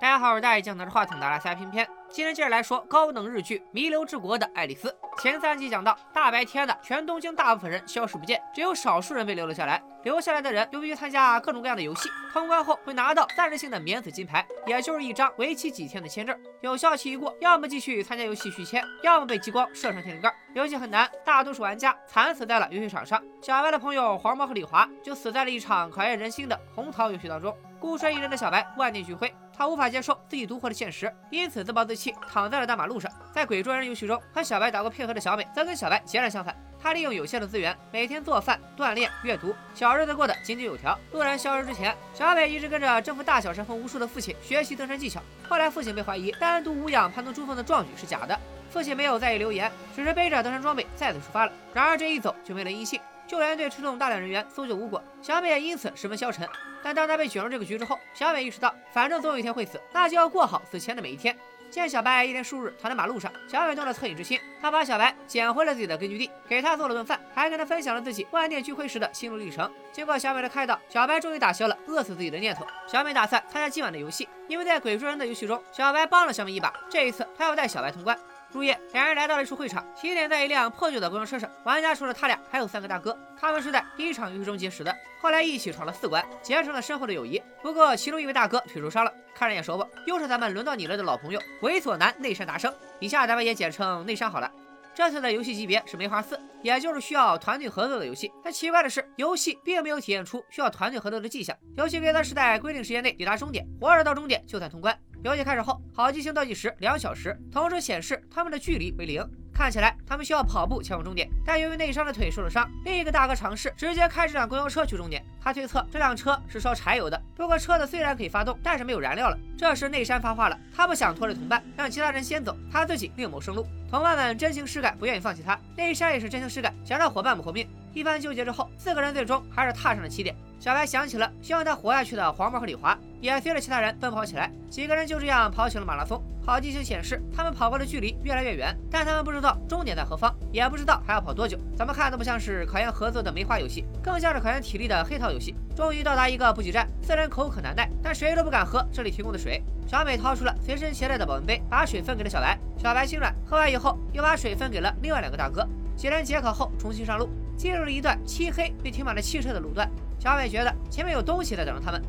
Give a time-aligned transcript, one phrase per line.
[0.00, 1.84] 大家好，我是大眼睛，拿着话筒的拉塞偏偏。
[2.08, 4.94] 今天接着来说高能日剧《弥留之国》的爱丽丝。
[5.20, 9.82] 前三集讲到，大白天的，全东京大部分人消失不见，只有少数人被留了下来。
[10.04, 16.38] 留下来的人就必须参加各种各样的游戏，通关后会拿到暂时性的免死金牌，也就是一张为期几天的签证。
[16.60, 20.32] 有效期一过，要么继续参加游戏续签，要么被激光射上天灵盖。
[20.54, 23.20] 游戏很难，大多数玩家惨死在了游戏场上。
[23.42, 27.52] 小白的朋友黄毛和李华就死在了一场考验人心的红桃游戏当中。
[27.80, 33.10] 孤身一人的小白万念俱灰，他无法接受自己独活的现实，因此自暴自弃，躺在了大马路上。
[33.34, 36.56] 在鬼捉人游戏中，和小白打过配合的小美，则跟小白截然相反。
[36.80, 40.96] 她利用有限的资源，每天做饭、锻炼、阅读，小日子过得井井有条。
[41.10, 45.20] 路人消失之前，小美一直跟着征服大小神风无数的父亲学习登山技巧。
[45.48, 48.38] 后来父亲被怀疑单独无氧攀登珠峰的壮举是假的，
[48.70, 51.52] 父亲没有在意流言，只是背着登山装备再次出发了。
[51.74, 53.00] 然而这一走就没了音信。
[53.26, 56.48] 救援队出动大量人员搜救无果，小美也因此十分消沉。
[56.82, 61.36] 但当他被卷入这个局之后，小美意识到，反正总有一天会死，那就要过好死前的每一天。
[61.70, 69.70] 见小白一连数日躺在马路上，小美动了恻隐之心，她把小白捡回了自己的根据地，给他做了顿饭，还跟他分享了自己万念俱灰时的心路历程。
[69.92, 72.66] 经过小美的开导，小白终于打消了饿死自己的念头。
[72.86, 78.18] 小美打算参加今晚的游戏，因为在鬼捉人的游戏中，小白帮了小美一把，这一次她要带小白通关。
[78.50, 81.50] 入夜，两人来到了一处会场，起点在一辆破旧的公交车上。
[81.64, 87.42] 玩家除了他俩，还有三个大哥，他们是在第一场游戏中结识的，后来一起闯了四关，结成了深厚的友谊。
[87.62, 89.86] 不过其中一位大哥腿受伤了，看着眼熟不？
[90.06, 92.72] 又是咱们轮到你了的老朋友，猥琐男内山达生。
[93.00, 94.50] 以下咱们也简称内山好了。
[94.94, 98.32] 这次的游戏级别是梅花四，也就是需要团队合作的游戏。
[98.42, 101.56] 但奇怪的是，游戏并没有体现出需要团队合作的迹象。
[101.76, 104.98] 游戏规则是在规定时间内抵达终点，活着到终点就算通关。
[105.24, 109.24] 游戏开始后，好记性倒计时两小时，同时显示他们的距离为零。
[109.52, 115.20] 看起来他们需要跑步前往终点，但由于内伤的腿受了伤，另一个大哥尝试直接开这辆公交车去终点。
[115.42, 119.36] 他推测这辆车是烧柴油的，不过车子虽然可以发动，但是没有燃料了。
[119.56, 123.66] 这时内山发话了，他不想拖累同伴，让其他人先走，他自己另谋生路。
[123.90, 125.58] 同伴们真情实感，不愿意放弃他。
[125.76, 127.68] 内山也是真情实感，想让伙伴们活命。
[127.92, 130.36] 一番纠结之后，四个人最终还是踏上了起点。
[130.60, 134.50] 小白想起了希望他活下去的黄毛和李华，也随着其他人奔跑起来。
[134.68, 136.22] 几个人就这样跑起了马拉松。
[136.44, 141.58] 好记性显示，他们跑过的距离越来越远，但他们不知道终点在何方，也不知道还要跑多久。
[141.76, 145.54] 怎么看都不像是考验合作的梅花游戏，更像是考验体力的黑桃游戏。
[145.76, 149.62] 终于到达一个补给站，四人口渴难耐，但谁都不敢喝这里提供的水。
[149.86, 152.58] 小美掏出了随身携带的保温杯，把水分给了小白。
[152.78, 155.66] 小白心软，喝完以后又把水分给了另外两个大哥。
[155.96, 159.90] 几人解渴后，重新上路，进入了一段漆黑并停满了汽车的路段。
[160.18, 162.00] 小美觉得前面有东西在等着他们。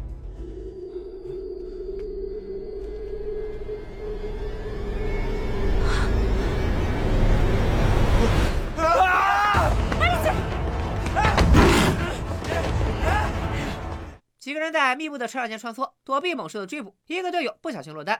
[14.49, 16.95] 几个人在密布的车辆间穿梭，躲避猛兽的追捕。
[17.05, 18.19] 一个队友不小心落单。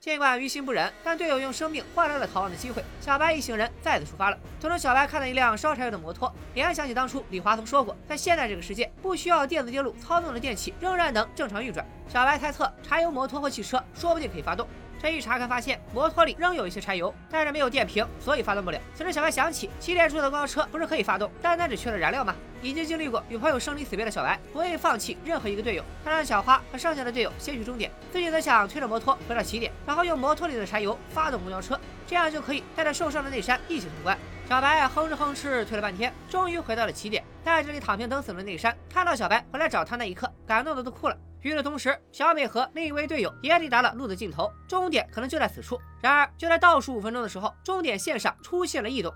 [0.00, 2.82] 尽管于心不忍，但队友用生命换来了逃亡的机会。
[3.02, 4.38] 小白一行人再次出发了。
[4.58, 11.86] 途中，小白看到一辆烧柴油的摩托，联想起当初李华曾说过，在现在这个世界，不需要电子电路操纵的电器仍然能正常运转。
[12.08, 14.66] 小白猜测，柴油摩托或汽车说不定可以发动。
[15.02, 18.78] 这一查看发现，摩托里仍有一些柴油，但是没有电瓶，所以发动不了。
[18.94, 22.34] 此时，小白想起起点处的公交车不是可以发动，单单只缺了燃料吗？
[22.60, 25.82] 已经经历过与朋友生离死别的小白，不愿意放弃任何一个队友。
[26.04, 34.18] 他让小花和剩下的队友先去终点，自己则想推着摩托回到起点，然后用摩托里的柴油发动公交车，这样就可以带着受伤的内山一起通关。
[34.50, 37.22] 小白哼哧哼哧推了半天，终于回到了起点。
[37.44, 41.16] 在这里躺平等死的内山看到小白回来找他那一刻，感动的都哭了。
[41.42, 45.80] 与此同时，小美和另一位队友也抵达了路的尽头，终点可能就在此处。
[46.02, 49.14] 然而，就在倒数五分钟的时候，终点线上出现了异动。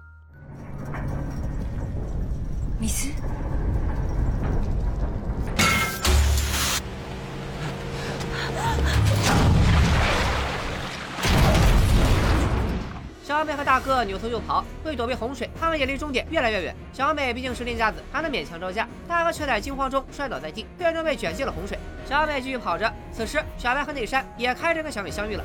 [13.34, 16.72] 小美和大哥扭头就跑，为躲避洪水，他们也离终点越来越远。
[16.92, 21.76] 小美毕竟是练家子，还能勉强招架，大哥却在惊慌中摔倒在地，最终被卷进了洪水。
[22.08, 25.42] 小美继续跑着，此时小白和内山也开着跟小美相遇了。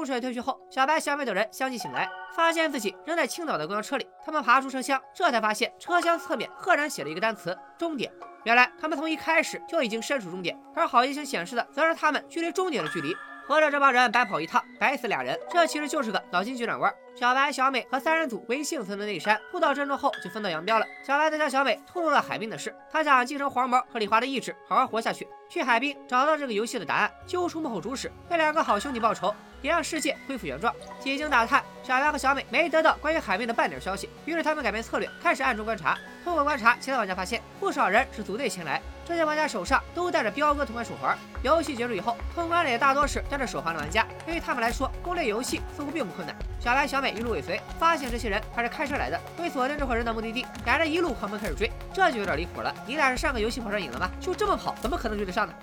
[0.00, 4.08] 洪水退去后，小白、小美等人相继醒来，发现自己仍在青岛的公交车里。
[4.24, 8.10] 他们爬出车厢，这才发现车厢侧面赫然写了一个单词“终点”。
[8.44, 13.14] 原来他们从一开始就已经身处终点，而好心情显示的则是他们距离终点的距离。
[13.46, 16.90] 合着这帮人白跑一趟，白死俩人，这其实就是个脑筋急转弯。
[17.20, 20.86] 小白、小美和三人组为幸存的内山，互道珍重后就分道扬镳了。
[21.06, 30.74] 小白则向小美透露了海滨的事，他想继承黄毛和李华的意志，好好活下去，去海滨找到这个游戏的答案，揪出幕后主使，为两个好兄弟报仇，也让世界恢复原状。
[30.98, 35.98] 几经打探，小白和小美没得到关于海滨的半点消息，于是他们改变策略，开始暗中观察。
[36.24, 38.80] 通过观察，其他玩家发现不少人是组队前来。
[39.06, 41.18] 这些玩家手上都带着彪哥同款手环。
[41.42, 44.06] 游戏结束以后，通关的也大多是带着手环的玩家。
[44.24, 46.36] 对于他们来说，攻略游戏似乎并不困难。
[46.60, 49.19] 小白、小美一路尾随，发现这些人还是开车来的。
[49.39, 52.73] 为锁定这伙人的目的地，俩人一路狂奔开始追，这就有点离谱了。
[52.85, 54.09] 你俩是上个游戏跑上瘾了吗？
[54.19, 55.53] 就这么跑，怎么可能追得上呢？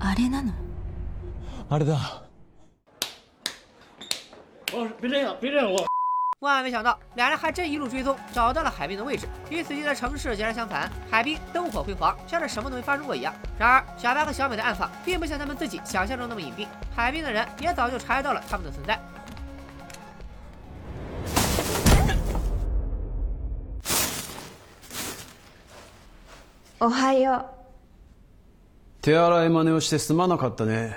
[0.00, 0.52] あれなの？
[1.70, 1.98] あれだ。
[4.72, 5.86] 我别这样，别这样，我。
[6.40, 9.26] 万万没想到，俩人还真一路追踪，找到了海滨的位置。
[9.48, 13.32] 与此地的城市截然相反，海滨灯火辉煌，像是什么都没发生过一样。
[13.58, 19.00] 然而，小白和小美的暗访并不像他们自己想象中那么隐蔽，海滨的人也早就察觉到了他们的存在。
[26.80, 27.44] おはよう。
[29.00, 30.96] 手洗い真似をしてすまなかったね。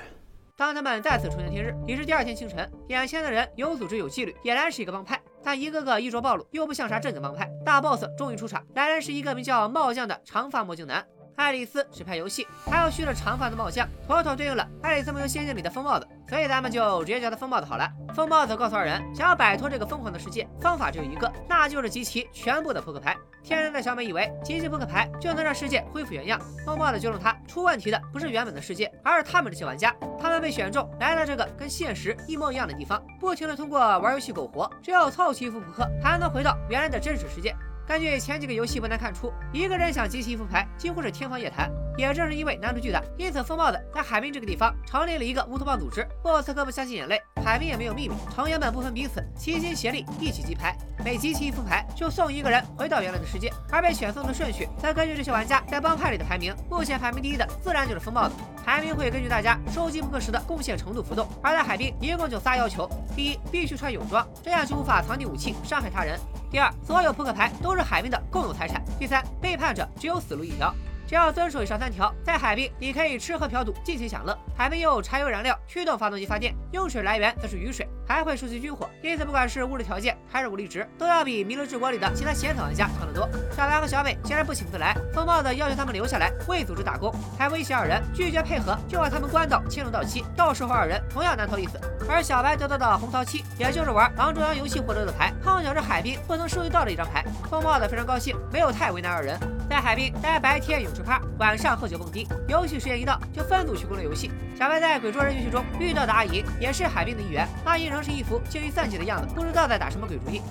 [0.58, 2.70] 当他们再次重见天日，已是第二天清晨。
[2.90, 5.22] 眼前的人有组织有纪律，俨然是一个帮派。
[5.42, 7.50] 但一个个衣着暴露，又不像啥正经帮派。
[7.66, 11.06] 大 boss 终于出场，来人是一个名叫帽匠的长发墨镜男。
[11.37, 16.07] 爱丽丝是拍游戏，还要蓄着长发的帽匠，妥妥对应了爱丽丝梦游仙境里的疯帽子。
[16.29, 17.89] 所以咱们就直接叫他疯帽子好了。
[18.15, 23.17] 疯帽子告诉二人，想要摆脱这个疯狂的世界，方法只有一个，那就是集齐全部的扑克牌。
[23.43, 29.95] 天真的小美以为集齐扑克牌就能让世界恢复原样，疯帽子纠正她，出问题的不是原本的世界，而是他们这些玩家。
[30.19, 37.55] 他们被选中来到这个跟现实一模一样的地方，不停的通过玩游戏苟活，只有凑齐一副扑克，才能回到原来的真实世界。
[37.87, 41.71] 根据前几个游戏不难看出，一个人想集齐一副牌几乎是天方夜谭。
[41.97, 46.05] 也正是因为难度巨大，因此疯帽子在海滨这个地方成立了一个乌托邦组织。
[46.25, 50.77] 波斯哥不相信眼泪，海滨也没有秘密，成员们不分彼此，齐心协力一起集牌。
[51.05, 53.53] 每集齐一副牌，就送一个人回到原来的世界。
[53.71, 56.53] 而被选送的顺序则根据这些玩家在帮派里的排名。
[56.69, 58.35] 目前排名第一的自然就是疯帽子。
[58.65, 61.29] 排名会根据大家收集扑克时的贡献程度浮动。
[61.43, 66.19] 而在海滨，一共就仨要求：第一，必须穿泳装，这样就无法藏匿武器伤害他人；
[66.55, 70.73] 第二，所有扑克牌都是海滨的共有财产；第三，背叛者只有死路一条。
[71.05, 74.39] 只要遵守以上三条，在海滨你可以吃喝嫖赌尽情享乐。
[74.57, 78.89] 海滨有柴油燃料驱动发动机发电，用水来源则是雨水，还会收集军火。
[79.03, 82.11] 因此，不管是物质条件还是武力值，都要比弥留之国里的。
[82.15, 83.29] 其他闲草玩家强得多。
[83.57, 91.79] 小白和小美竟然不请自来，疯帽子要求他们留下来为组织打工，还威胁二人拒绝配合就把他们关到青龙到期，到时候二人同样难逃一死。
[92.09, 92.95] 而小白得到的。
[92.99, 95.13] 红桃七，也就是玩狼中央游戏获得的。
[95.13, 96.93] 牌，碰巧是海滨不能收集到的。
[96.93, 97.25] 一张牌。
[97.51, 99.39] 疯帽子非常高兴，没有太为难二人。
[99.69, 102.29] 在海滨，大家白天泳池趴，晚上喝酒蹦迪。
[102.49, 104.31] 游戏时间一到，就分组去攻略游戏。
[104.58, 107.48] 小白在鬼捉人游戏中遇到的阿银，也是海滨的一员。
[107.64, 110.42] 阿银仍是一副精于散尽的样子，不知道在打什么鬼主意。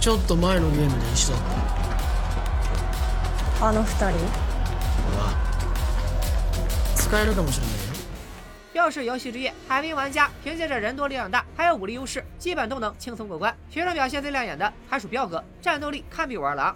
[0.00, 1.40] ちょっと前のゲームで一緒だっ
[3.60, 3.66] た。
[3.68, 4.18] あの二人。
[6.96, 7.76] 使えるかもしれない。
[8.74, 13.54] 又是游戏之夜，海滨玩家凭借着人多力量大，还有武力优势，基本都能轻松过关。
[13.70, 16.74] 其中表现最亮眼的还属彪哥，战斗力堪比武二郎。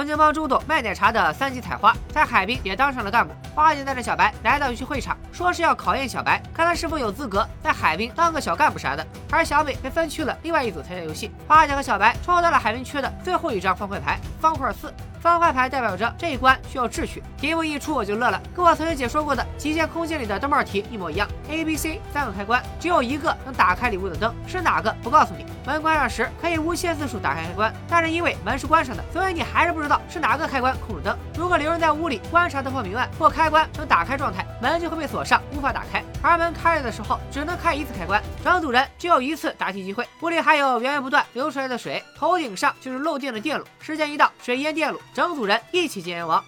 [0.00, 3.34] 曾经帮朱董卖奶茶的三级采花，在海滨也当上了干部。
[3.54, 9.06] 花姐带着小白来到游戏会场，说是要考验小白，看他是否有资格在海滨当个小干部啥的。
[9.30, 11.30] 而小美被分去了另外一组参加游戏。
[11.46, 14.90] 花姐和小白抽到了海滨区的最后一张方块牌，方块四。
[15.20, 17.22] 方块牌代表着这一关需要智取。
[17.36, 21.28] 题目一出我就乐了，跟我曾经解说过的极限空间里的灯泡题一模一样。
[21.48, 24.90] A、B、C 三个开关，只有一个能打开礼物的灯，是哪个？
[25.02, 25.44] 不告诉你。
[25.66, 31.16] 门关上时可以无限次数打开开关，但是因为门是关上的，所以你还是不知道是哪个开关控制灯。
[31.36, 36.02] 如果留人在屋里观察灯泡明暗或开关呈打开状态，门就会被锁上，无法打开。
[36.22, 40.06] 而门开着的时候，只能开一次开关，整组人只有一次答题机会。
[40.22, 46.43] 屋里还有源源不断流出来的水，头顶上就是漏电的电路，时间一到，水淹电路，整组人一起见阎王。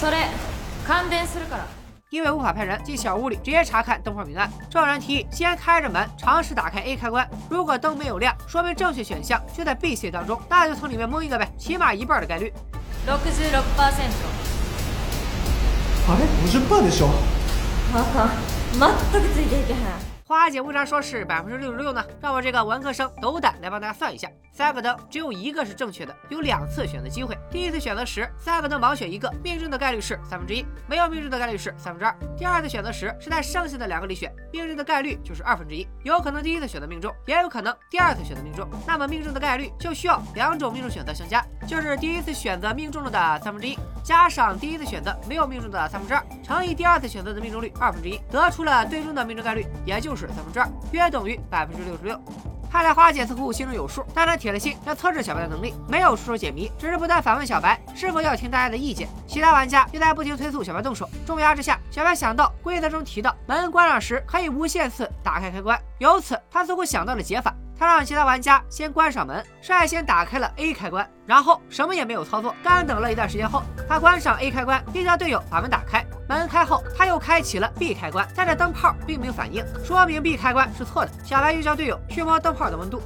[0.00, 0.28] それ
[0.86, 1.64] 感電するから。
[2.10, 7.28] 因为无法派人进小屋里直接查看灯泡明暗，众人提议先开着门尝试打开 A 开关。
[7.48, 12.52] 如果灯没有亮，说明正确选项就在 B、C 当中，那就从里面蒙一个呗，起码一半的概率。
[13.06, 13.60] 六十六%。
[16.08, 16.26] あれ？
[16.42, 17.10] 五十でしょ？
[20.24, 22.04] あかん全くついていけへん花姐为啥说是百分之六十六呢？
[22.20, 27.36] 让我这个文科生斗胆来帮大家算一下，三个灯只有一个是正确的，有两次选择机会。
[27.50, 32.16] 第一次选择时，三个灯盲选一个，命中的概率是三分之一，没有命中的概率是三分之二。
[32.38, 35.84] 第二次选择时，是在剩下的两个里选，命中的概率就是二分之一。
[36.04, 38.64] 有可能第一次选择命中，也有可能第二次选择命中。
[38.86, 50.13] 那么命中的概率就需要两种命中选择相加，就是第一次选择命中了的三分之一，加上第一次选择没有命中的三分之二，乘以第二次选择的命中率二分之一，得出了最终的命中概率，也就是。
[50.15, 52.19] 是三分之二，约等于百分之六十六。
[52.71, 59.07] 看来花姐似乎心中有数，但她铁了心要测试小白的能力，没有出手解谜，只是不断反问小白是否要听大家的意见。
[59.25, 61.09] 其他玩家又在不停催促小白动手。
[61.25, 67.55] 重压之下，小白想到规则中提到门关上时可以无限次打开开关，由此他似乎想到了解法。
[67.77, 76.05] 他让其他玩家先关上门，率先打开了 A 开关，然后什么也没有操作，干等了一段时间后，他关上 A 开关，并叫队友把门打开。
[76.27, 81.11] 门开后，他又开启了 B 开关，但这灯泡并没有反应，说明 B 开关是错的。
[81.23, 83.01] 小白又叫队友去摸灯泡的温度。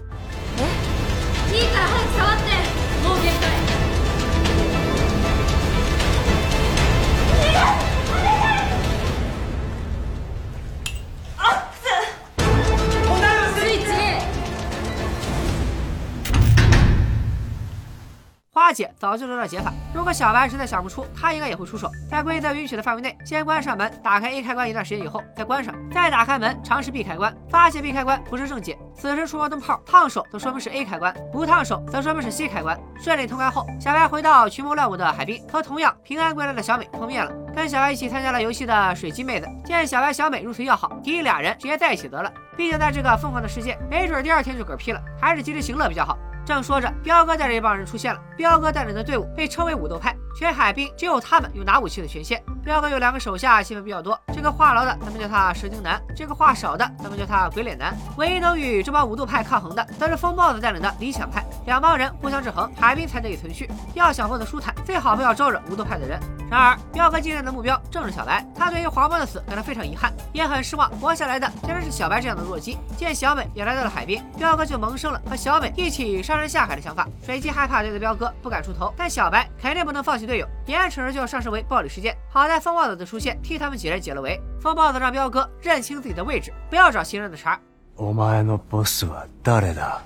[18.79, 32.79] いいから早く触ってもう限界花姐早就知道解法，如果小白实在想不出，她应该也会出手，在规则允许的范围内，先关上门，打开 A 开关一段时间以后再关上，再打开门尝试 B 开关，发现 B 开关不是正解，此时触摸灯泡烫手，则说明是 A 开关；不烫手，则说明是 C 开关。
[33.03, 46.17] 顺利通关后，小白回到群魔乱舞的海滨，和同样平安归来的小美碰面了，跟小白一起参加了游戏的水晶妹子见小白、小美如此要好，提议俩人直接在一起得了，毕竟在这个疯狂的世界，没准第二天就嗝屁了，还是及时行乐比较好。
[46.50, 48.20] 正说着，彪哥带着一帮人出现了。
[48.36, 52.44] 彪哥带领的队伍被称为武斗派，全海滨只有他们有拿武器的权限。
[52.64, 54.20] 彪哥有两个手下，戏份比较多。
[54.34, 57.96] 这个话痨的，咱们叫他蛇精男；这个话少的，咱们叫他鬼脸男。
[58.18, 61.46] 唯一能与这帮武斗派抗衡的，则是疯帽子带领的理想派。
[61.68, 63.70] 两帮人互相制衡，海滨才得以存续。
[63.94, 66.20] 要想混得舒坦，最好不要招惹武斗派的人。
[66.51, 68.47] 然而，彪哥今天的目标正是小白。
[68.55, 70.89] 他对于黄毛的死感到非常遗憾，也很失望。
[70.99, 72.79] 活下来的竟然是小白这样的弱鸡。
[72.97, 77.09] 见小美也来到了海滨，彪哥就萌生了和小美一起上山下海的想法。
[77.25, 82.17] 水鸡害怕对着彪哥，不敢出头，但小白肯定不能放弃队友，眼瞅着就要上升为暴力事件。
[82.31, 84.41] 好在疯帽子的出现，替他们几人解了围。
[84.61, 87.59] 疯帽子让彪哥认清自己的位置，不要找新人的茬。
[87.97, 89.99] お前のボスは誰だ？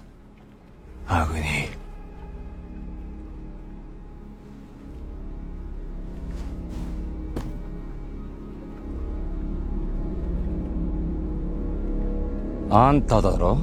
[1.08, 1.34] アグ
[12.72, 13.58] あんただろ？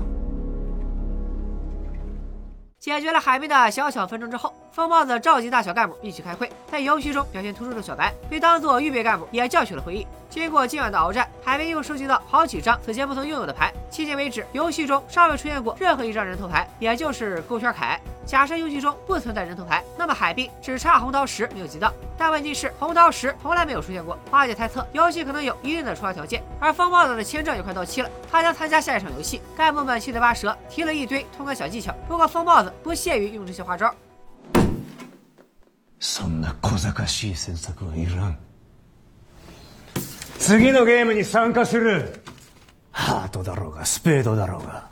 [2.79, 6.47] 解决了海滨的小小纷争之后，疯帽子召集大小干部一起开会。
[6.67, 10.05] 在游戏中表现突出的小白被当做预备干部，也叫去了会议。
[10.29, 13.73] 经过今晚的鏖战，海滨又收集到好几张此前不曾拥有的牌。
[13.89, 17.99] 迄今为止，游戏中尚未出现过任何一张人头牌，也就是勾圈凯。
[18.29, 21.93] 假设游戏中不存在人头牌，那么海滨只差红桃十没有集到。
[22.17, 24.17] 但问题是，红桃十从来没有出现过。
[24.31, 26.43] 花姐猜测，游戏可能有一定的触发条件。
[26.59, 29.41] 而疯帽子的签证也快到期了，他将参加下一场游戏。
[29.55, 31.93] 干部们七嘴八舌，提了一堆通关小技巧。
[32.07, 33.93] 不过疯帽子不屑于用这些花招。
[35.99, 38.37] そんな小賢しい詮索はいらん。
[40.39, 42.23] 次のゲームに参加する。
[42.91, 44.89] ハートだろうがスペードだろうが、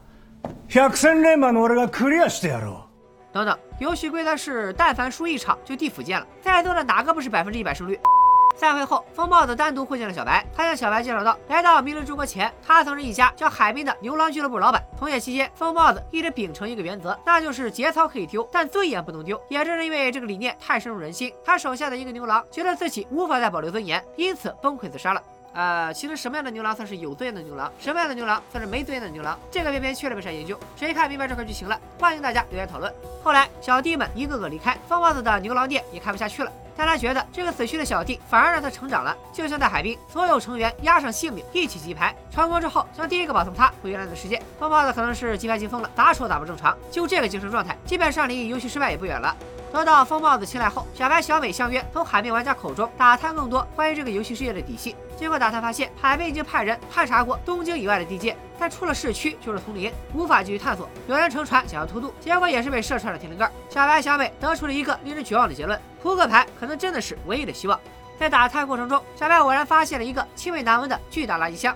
[0.67, 2.86] 百戦錬磨の俺がクリアしてやろう。
[3.32, 7.98] 等等，游戏规则是但凡输一场就地府见了，在座的哪个不是百分之一百胜率？
[8.56, 14.82] 散会后，疯帽子单独会见了小白，他向小白介绍到，来到迷人之国前，他曾是一家叫海滨的牛郎俱乐部老板。
[14.98, 19.40] 从业期间，疯帽子一直秉承一个原则，那就是节操可以丢，但尊严不能丢。
[19.48, 25.22] 也正是因为这个理念太深入人心，他手下的一个牛郎觉得自己无法再保留尊严，因此崩溃自杀了。
[25.54, 28.40] 呃，其实什么样的牛郎算是有尊严的牛郎，什么样的牛郎。
[28.52, 29.36] 算是没尊严的牛郎？
[29.50, 31.78] 这个偏偏缺了没啥研究，谁看明白这块剧情了？
[31.98, 32.92] 欢迎大家留言讨论。
[33.24, 36.52] 后来小弟们一个个离开，疯帽子的牛郎店也开不下去了。
[36.76, 44.40] 但他觉得这个死去的小弟反而让他成长了，就像在海滨，所有成员押上性命一起击牌，成功之后将第一个保送他回原来的世界。
[44.60, 49.36] 疯帽子可能是击牌进疯了，打手打不正常，就这个精神状态，基本上离游戏失败也不远了。
[49.71, 54.95] 得到疯帽子青睐后，小白、小美相约从海边玩家口中打探更多关于这个游戏世界的底细。
[55.17, 60.87] 结果打探发现，海边已经派人探查过东京以外的地界，但出了市区就是丛林，无法继续探索。
[61.07, 63.49] 有人乘船想要偷渡，结果也是被射穿了天灵盖。
[63.67, 67.79] 小白、小美得出了一个令人绝望的结论：扑克牌可能真的是唯一的希望。
[68.19, 71.75] 在打探过程中，小白偶然发现了一个气味难闻的巨大垃圾箱。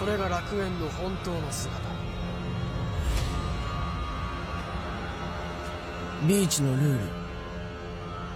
[0.00, 1.68] それが楽園の本当の姿
[6.27, 6.99] ビーチのルー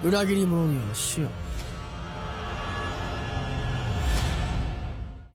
[0.04, 0.10] ル。
[0.10, 1.28] 裏切り者には死を。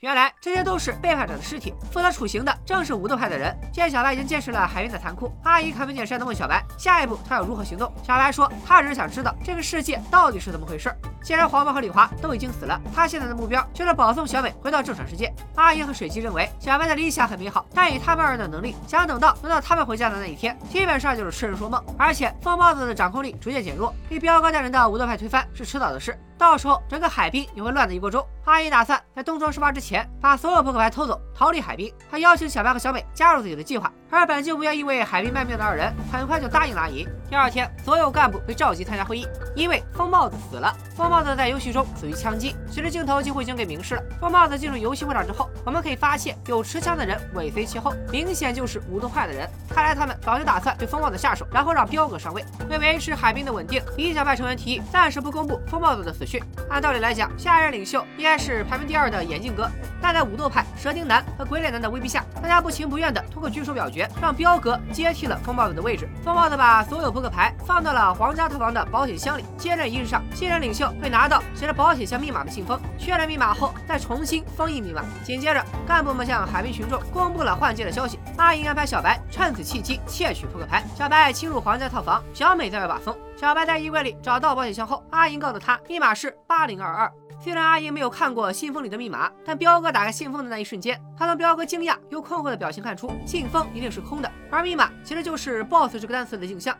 [0.04, 3.56] 原来这些都是背叛者的尸体，负责处刑的正是武斗派的人。
[3.72, 7.90] 见小白已经见识了海边的残酷，阿姨看分眼神的问小白，下一步他要如何行动？
[8.06, 10.94] 小白说，他只是想知道这个世界到底是怎么回事。
[11.22, 15.32] 既然黄毛和李华都已经死了，他现在的目标就是保送小美回到正常世界。
[15.54, 21.82] 阿姨和水姬认为小白的理想很美好，但以他们二人的能力，想等到轮到他们回家的那一天，基本上就是痴人说梦。
[21.98, 26.14] 而且疯帽子的掌控力逐渐减弱，被彪哥带人的武斗派推翻是迟早的事。
[26.36, 28.26] 到时候整个海滨也会乱的一锅粥。
[28.44, 31.92] 阿姨打算在东窗事发之前把所有扑克牌偷走，逃离海滨。
[32.10, 37.04] 他邀请小白和小美加入自己的计划，而本就不愿意为海滨卖命的二人很快就答应了阿姨。
[37.28, 40.72] 第二天，所有干部被召集参加会议，因为疯帽子死了。
[40.94, 44.02] 疯帽子在游戏中死于枪击，随着镜头几乎已经给明示了。
[44.20, 49.50] 疯帽子进入游戏会场之后，我们可以发现有持枪的人尾随其后，明显就是武斗派的人。
[49.68, 52.44] 看来他们早就打算对疯帽子下手，然后让彪哥上位。
[52.70, 56.40] 为维持海滨的稳定，理想派成员提议暂时不公布疯帽子的死讯。
[56.70, 59.68] 按道理来讲，下一任领袖应该是排名第二的眼镜哥，
[60.04, 66.06] 但在武斗派蛇精男和鬼脸男的威逼下，大家不情不愿的通过举手表决，让彪哥接替了风暴子的位置。
[66.22, 69.46] 风暴子把所有扑克牌放到了皇家套房的保险箱里。
[69.56, 75.02] 接任仪式上，新任领袖会拿到写着保险箱密码的信封，确认密码后再重新封印密码。
[75.24, 78.18] 紧接着，干部们向海滨群众公布了换届的消息。
[78.36, 80.84] 阿银安排小白趁此契机窃取扑克牌。
[80.94, 83.16] 小白侵入皇家套房，小美在外把风。
[83.38, 87.10] 小白在衣柜里找到保险箱后，阿银告诉他密码是八零二二。
[87.44, 96.74] 虽然阿姨没有看过信封里的密码，但彪哥打开信封的那一瞬间，他从彪哥惊讶又困惑的表情看出，信封一定是空的，而密码其实就是 “boss” 这个单词的镜像。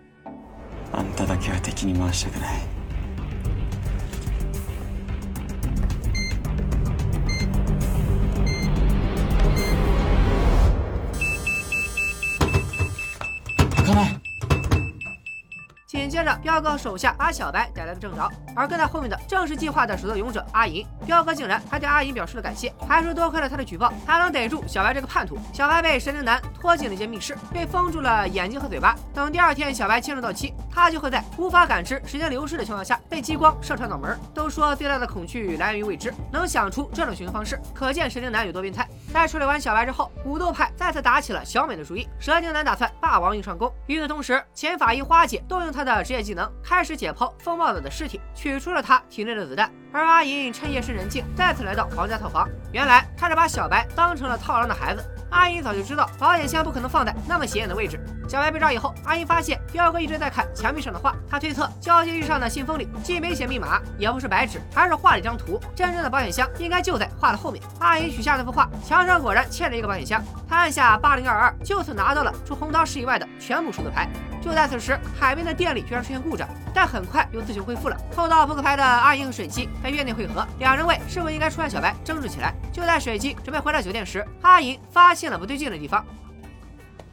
[16.15, 20.87] 接着，彪哥手下把小白逮来了正着，而跟在后面的正是计划的始作俑者阿银。
[21.05, 25.37] 彪哥竟然还对阿银表示了感谢，还说多亏了他的举报，才能逮住小白这个叛徒。
[25.53, 28.95] 小白被神灵男拖进了一间密室，被封住了眼睛和嘴巴。
[29.13, 34.17] 等第二天小白签证到期，他就会在无法感知时间流逝的情况下被激光射穿脑门。
[34.33, 38.89] 都说最大的恐惧来源于未知，能想出这种行为方式，可见神灵男有多变态。
[39.15, 42.09] 在处理完小白之后，武斗派再次打起了小美的主意。
[42.19, 43.73] 蛇精男打算霸王硬上弓。
[43.87, 49.71] 与此同时，前法医花姐动用她的职业技能，开始解剖疯帽子的尸体，取出了他体内的子弹。
[49.93, 52.49] 而阿银趁夜深人静，再次来到皇家套房。
[52.73, 55.05] 原来他是把小白当成了套狼的孩子。
[55.31, 58.01] 阿银早就知道保险箱不可能放在那么显眼的位置。
[58.27, 61.15] 小白被抓以后，阿银发现彪哥一直在看墙壁上的画。
[61.29, 65.61] 他推测交接遇上的信封里既没写密码，也不是白纸，而是画了一张图。
[65.75, 67.63] 真正的保险箱应该就在画的后面。
[67.81, 70.23] 阿银取下那幅画，墙上果然嵌着一个保险箱。
[70.49, 74.09] 他按下八零二二，就此拿到了除红桃十以外的全部数字牌。
[74.43, 77.97] 就在此时，海边的电力居然出现故障，但很快又自行恢复了。
[78.15, 82.55] 偷到扑克牌的阿银和水姬在院内汇合，两人为是否应该出现小白争执起来。
[82.71, 86.05] 就在水姬准备回到酒店时，阿银发现了不对劲的地方。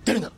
[0.03, 0.29] 等等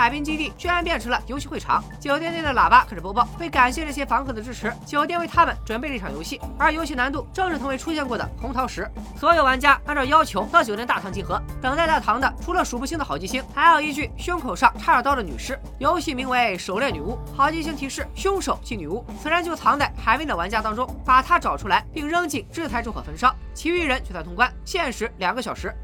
[0.00, 8.90] 海滨基地居然变成了游戏会场，酒店内的喇叭开始播报，为感谢这些房客的支持，酒店为他们准备了一场游戏，而游戏难度正是从未出现过的红桃十。
[9.18, 15.60] 所有玩家按照要求到酒店大堂集合，等待大堂的除了数不清的好记星，还有一具胸口上插着刀的女尸。
[15.78, 25.74] 游戏名为《狩猎女巫》，好记星提示凶手即女巫，此人就藏在海滨的玩家当中，把她找出来并扔进制裁之火焚烧，其余人就算通关，限时两个小时。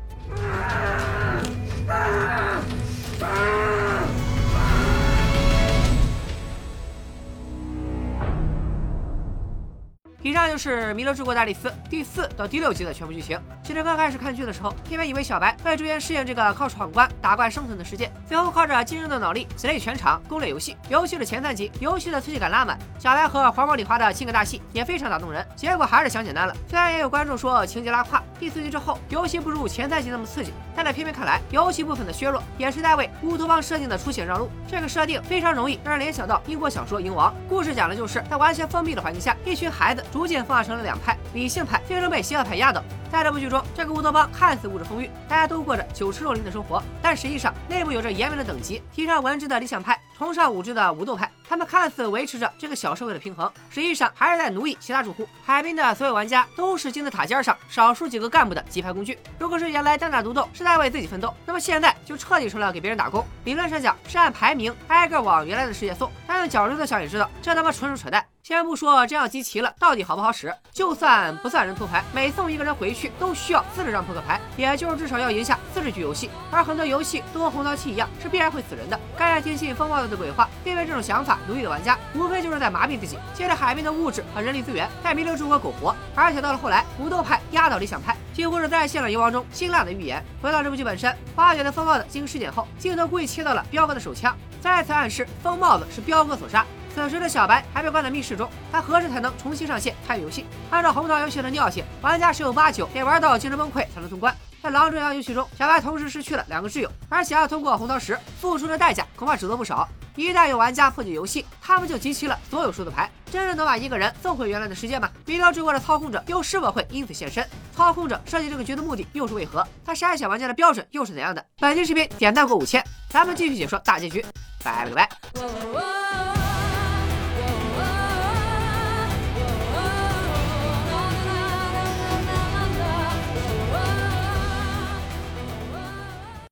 [10.27, 13.41] 以上就是《弥勒之国的爱丽丝》第四到第六集的全部剧情。
[13.63, 20.77] 其实刚开始看剧的时候，偏偏以为小白会逐渐适应这个靠闯关打怪生存的世界，最后靠着惊人的脑力死了一全场攻略游戏。
[20.89, 25.47] 尤其是前三集，游戏的刺激感拉满，小白和黄毛李华的亲个大戏也非常打动人。
[25.55, 34.51] 结果还是想简单了，虽然也有观众说情节拉胯，第四集之后游戏不如前三集那么刺激，但在偏偏看来，游戏部分的削弱也是在为乌托邦设定的出现让路。
[34.67, 40.05] 这个设定非常容易让人联想到英国小说《蝇王》，故事讲的就是在完全封闭的环境下，一群孩子。
[40.17, 42.83] 逐渐分化成了两派，理性派最终被邪恶派压倒。
[43.13, 48.83] 在这部剧中，这个乌托邦看似物质丰裕，大家都过着酒池肉林的生活，但实际上内部有着严明的等级。
[48.91, 51.31] 提倡文治的理想派崇尚武治的武斗派。
[51.47, 55.29] 他们看似维持着这个小社会的平衡，实际上还是在奴役其他住户。
[55.45, 59.19] 海滨的所有玩家都是金字塔尖上少数几个干部的击败工具。
[59.39, 63.23] 如果是原来单打独斗是在为自己奋斗，那么现在就彻底成了给别人打工。
[63.45, 68.25] 理论上讲是按排名挨个往原来的世界送，但用角度的想也知道，这他妈纯属扯淡。
[68.47, 76.31] 先不说这样集齐了到底好不好使，就算不算人头牌，每送一个人回去都需要四十张扑克牌，也就是至少要赢下四十局游戏。
[76.49, 78.97] 而很多游戏都和红桃七一样，是必然会死人的。
[79.19, 85.93] 甘愿听信风帽子的鬼话，并被这种想法奴役的玩家，无非就是在麻痹自己，借着海边的物质和人力资源，在弥留之国苟活。
[86.15, 90.25] 而且到了后来，武斗派压倒理想派，几乎是再现了游王中辛辣的预言。
[90.41, 96.65] 回到这部剧本身，花卷的风帽子经尸检后，镜头故意切到了彪哥的手枪，再次暗示疯帽子是彪哥所杀。
[96.97, 100.47] 此时的小白还被关在密室中，他何时才能重新上线参与游戏？
[100.71, 104.35] 按照红桃游戏的尿性，玩家十有八九得玩到精神崩溃才能通关。
[104.63, 109.87] 在狼中阳游戏中，小白同时失去了两个挚友，而想要通过红桃十付出的代价恐怕只多不少。
[110.15, 115.11] 一旦有玩家破解游戏，他们就集齐了所有数字牌，真的能把一个人送回原来的世界吗？
[115.27, 117.47] 弥留之国的操控者又是否会因此现身？
[117.77, 119.63] 操控者设计这个局的目的又是为何？
[119.85, 121.45] 他筛选玩家的标准又是怎样的？
[121.61, 124.25] 本期视频点赞过五千，咱们继续解说大结局，
[124.65, 126.06] 拜了个拜。